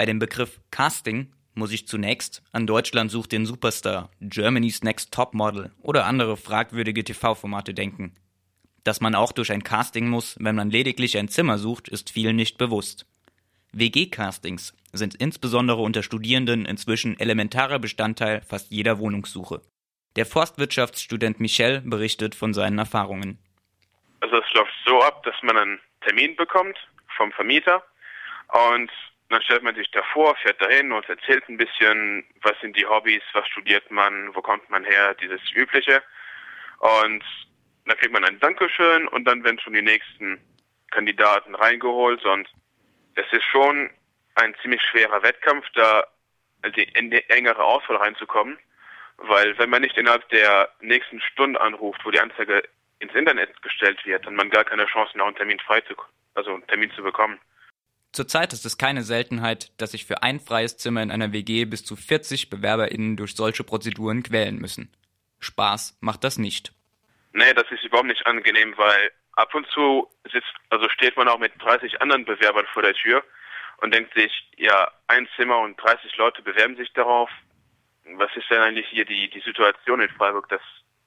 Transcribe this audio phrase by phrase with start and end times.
[0.00, 5.34] Bei dem Begriff Casting muss ich zunächst an Deutschland sucht den Superstar, Germany's Next Top
[5.34, 8.16] Model oder andere fragwürdige TV-Formate denken.
[8.82, 12.36] Dass man auch durch ein Casting muss, wenn man lediglich ein Zimmer sucht, ist vielen
[12.36, 13.04] nicht bewusst.
[13.72, 19.60] WG-Castings sind insbesondere unter Studierenden inzwischen elementarer Bestandteil fast jeder Wohnungssuche.
[20.16, 23.38] Der Forstwirtschaftsstudent Michel berichtet von seinen Erfahrungen.
[24.20, 26.78] Also es läuft so ab, dass man einen Termin bekommt
[27.18, 27.84] vom Vermieter
[28.48, 28.90] und
[29.30, 33.22] dann stellt man sich davor, fährt dahin und erzählt ein bisschen, was sind die Hobbys,
[33.32, 36.02] was studiert man, wo kommt man her, dieses Übliche.
[36.78, 37.24] Und
[37.86, 40.40] dann kriegt man ein Dankeschön und dann werden schon die nächsten
[40.90, 42.48] Kandidaten reingeholt und
[43.14, 43.90] es ist schon
[44.34, 46.04] ein ziemlich schwerer Wettkampf, da
[46.62, 48.58] in die engere Auswahl reinzukommen,
[49.16, 52.62] weil wenn man nicht innerhalb der nächsten Stunde anruft, wo die Anzeige
[52.98, 55.94] ins Internet gestellt wird, dann man gar keine Chance, noch einen Termin frei zu,
[56.34, 57.40] also einen Termin zu bekommen.
[58.12, 61.84] Zurzeit ist es keine Seltenheit, dass sich für ein freies Zimmer in einer WG bis
[61.84, 64.92] zu 40 BewerberInnen durch solche Prozeduren quälen müssen.
[65.38, 66.72] Spaß macht das nicht.
[67.32, 71.38] Nee, das ist überhaupt nicht angenehm, weil ab und zu sitzt, also steht man auch
[71.38, 73.22] mit 30 anderen Bewerbern vor der Tür
[73.78, 77.30] und denkt sich, ja, ein Zimmer und 30 Leute bewerben sich darauf.
[78.14, 80.62] Was ist denn eigentlich hier die, die Situation in Freiburg, dass,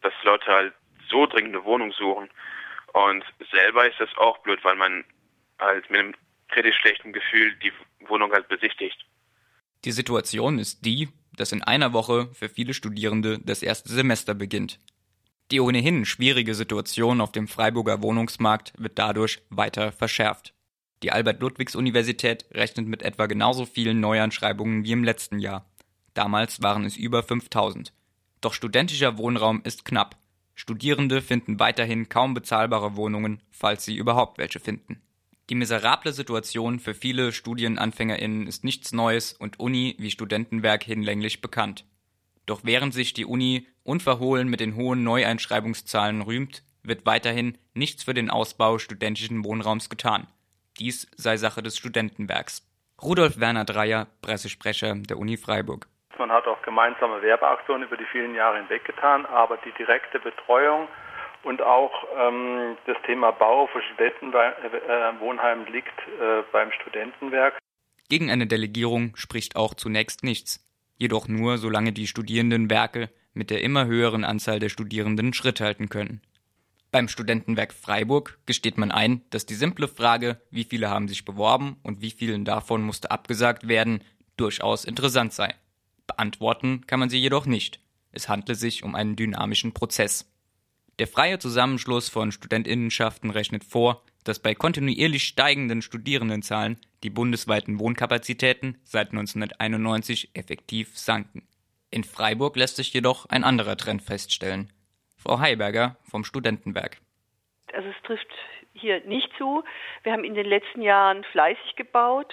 [0.00, 0.74] dass Leute halt
[1.10, 2.30] so dringend eine Wohnung suchen?
[2.92, 5.04] Und selber ist das auch blöd, weil man
[5.58, 6.14] halt mit einem
[6.54, 7.72] kritisch schlechten Gefühl die
[8.08, 8.96] Wohnung halt besichtigt.
[9.84, 14.78] Die Situation ist die, dass in einer Woche für viele Studierende das erste Semester beginnt.
[15.50, 20.54] Die ohnehin schwierige Situation auf dem Freiburger Wohnungsmarkt wird dadurch weiter verschärft.
[21.02, 25.68] Die Albert-Ludwigs-Universität rechnet mit etwa genauso vielen Neuanschreibungen wie im letzten Jahr.
[26.14, 27.92] Damals waren es über 5000.
[28.40, 30.16] Doch studentischer Wohnraum ist knapp.
[30.54, 35.02] Studierende finden weiterhin kaum bezahlbare Wohnungen, falls sie überhaupt welche finden.
[35.50, 41.84] Die miserable Situation für viele StudienanfängerInnen ist nichts Neues und Uni wie Studentenwerk hinlänglich bekannt.
[42.46, 48.14] Doch während sich die Uni unverhohlen mit den hohen Neueinschreibungszahlen rühmt, wird weiterhin nichts für
[48.14, 50.26] den Ausbau studentischen Wohnraums getan.
[50.78, 52.66] Dies sei Sache des Studentenwerks.
[53.02, 55.88] Rudolf Werner Dreier, Pressesprecher der Uni Freiburg.
[56.18, 60.88] Man hat auch gemeinsame Werbeaktionen über die vielen Jahre hinweg getan, aber die direkte Betreuung
[61.44, 67.58] und auch ähm, das Thema Bau für Studentenwohnheim liegt äh, beim Studentenwerk.
[68.08, 70.60] Gegen eine Delegierung spricht auch zunächst nichts.
[70.96, 76.22] Jedoch nur, solange die Studierendenwerke mit der immer höheren Anzahl der Studierenden Schritt halten können.
[76.92, 81.76] Beim Studentenwerk Freiburg gesteht man ein, dass die simple Frage, wie viele haben sich beworben
[81.82, 84.04] und wie vielen davon musste abgesagt werden,
[84.36, 85.54] durchaus interessant sei.
[86.06, 87.80] Beantworten kann man sie jedoch nicht.
[88.12, 90.32] Es handle sich um einen dynamischen Prozess.
[91.00, 98.80] Der freie Zusammenschluss von Studentinnenschaften rechnet vor, dass bei kontinuierlich steigenden Studierendenzahlen die bundesweiten Wohnkapazitäten
[98.84, 101.46] seit 1991 effektiv sanken.
[101.90, 104.72] In Freiburg lässt sich jedoch ein anderer Trend feststellen.
[105.16, 106.98] Frau Heiberger vom Studentenwerk.
[107.72, 108.28] Also es trifft
[108.72, 109.64] hier nicht zu.
[110.04, 112.32] Wir haben in den letzten Jahren fleißig gebaut.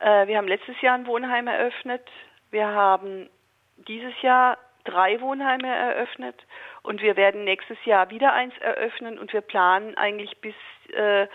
[0.00, 2.02] Äh, wir haben letztes Jahr ein Wohnheim eröffnet.
[2.50, 3.28] Wir haben
[3.76, 6.36] dieses Jahr drei Wohnheime eröffnet
[6.82, 10.54] und wir werden nächstes Jahr wieder eins eröffnen und wir planen eigentlich bis
[10.94, 11.26] äh,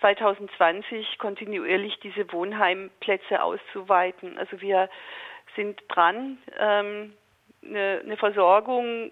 [0.00, 4.38] 2020 kontinuierlich diese Wohnheimplätze auszuweiten.
[4.38, 4.88] Also wir
[5.56, 7.14] sind dran, ähm,
[7.64, 9.10] eine, eine Versorgung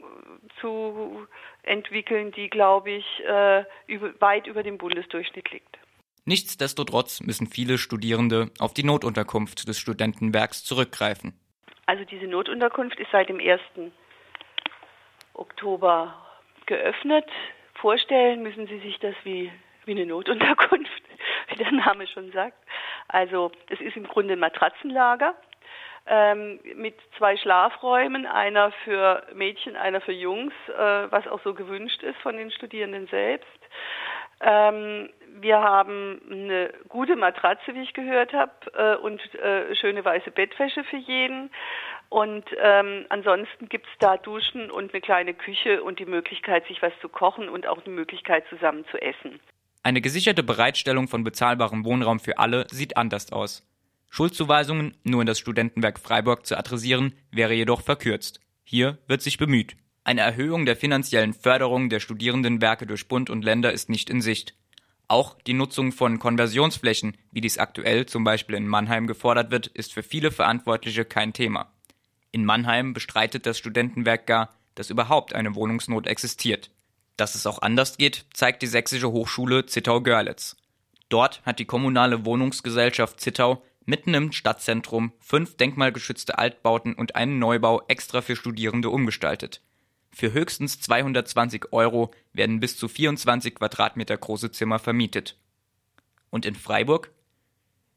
[0.61, 1.27] zu
[1.63, 5.79] entwickeln, die, glaube ich, äh, über, weit über dem Bundesdurchschnitt liegt.
[6.25, 11.39] Nichtsdestotrotz müssen viele Studierende auf die Notunterkunft des Studentenwerks zurückgreifen.
[11.87, 13.61] Also diese Notunterkunft ist seit dem 1.
[15.35, 16.15] Oktober
[16.67, 17.27] geöffnet.
[17.75, 19.53] Vorstellen müssen Sie sich das wie,
[19.85, 21.03] wie eine Notunterkunft,
[21.49, 22.59] wie der Name schon sagt.
[23.09, 25.37] Also es ist im Grunde ein Matratzenlager
[26.07, 32.03] ähm, mit zwei Schlafräumen, einer für Mädchen, einer für Jungs, äh, was auch so gewünscht
[32.03, 33.47] ist von den Studierenden selbst.
[34.41, 35.11] Ähm,
[35.41, 40.85] wir haben eine gute Matratze, wie ich gehört habe, äh, und äh, schöne weiße Bettwäsche
[40.85, 41.51] für jeden.
[42.09, 46.93] Und ähm, ansonsten gibt's da Duschen und eine kleine Küche und die Möglichkeit, sich was
[47.01, 49.41] zu kochen und auch eine Möglichkeit, zusammen zu essen.
[49.83, 53.65] Eine gesicherte Bereitstellung von bezahlbarem Wohnraum für alle sieht anders aus.
[54.11, 58.41] Schuldzuweisungen nur in das Studentenwerk Freiburg zu adressieren, wäre jedoch verkürzt.
[58.65, 59.77] Hier wird sich bemüht.
[60.05, 64.55] Eine Erhöhung der finanziellen Förderung der Studierendenwerke durch Bund und Länder ist nicht in Sicht.
[65.09, 69.93] Auch die Nutzung von Konversionsflächen, wie dies aktuell zum Beispiel in Mannheim gefordert wird, ist
[69.93, 71.73] für viele Verantwortliche kein Thema.
[72.33, 76.71] In Mannheim bestreitet das Studentenwerk gar, dass überhaupt eine Wohnungsnot existiert.
[77.17, 80.57] Dass es auch anders geht, zeigt die Sächsische Hochschule Zittau-Görlitz.
[81.09, 87.83] Dort hat die kommunale Wohnungsgesellschaft Zittau mitten im Stadtzentrum fünf denkmalgeschützte Altbauten und einen Neubau
[87.87, 89.63] extra für Studierende umgestaltet.
[90.19, 95.37] Für höchstens 220 Euro werden bis zu 24 Quadratmeter große Zimmer vermietet.
[96.31, 97.11] Und in Freiburg?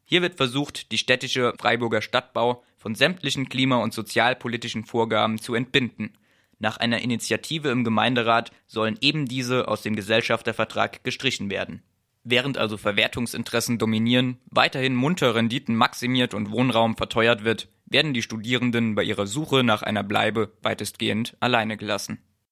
[0.04, 6.12] Hier wird versucht, die städtische Freiburger Stadtbau von sämtlichen klima- und sozialpolitischen Vorgaben zu entbinden.
[6.57, 11.83] Nach einer Initiative im Gemeinderat sollen eben diese aus dem Gesellschaftervertrag gestrichen werden.
[12.25, 18.95] Während also Verwertungsinteressen dominieren, weiterhin munter Renditen maximiert und Wohnraum verteuert wird, werden die Studierenden
[18.95, 22.19] bei ihrer Suche nach einer Bleibe weitestgehend alleine gelassen